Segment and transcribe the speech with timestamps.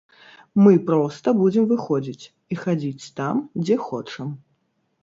[0.63, 4.39] Мы проста будзем выходзіць, і хадзіць там, дзе хочам.